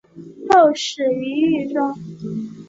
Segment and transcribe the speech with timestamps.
[0.49, 1.95] 后死于狱中。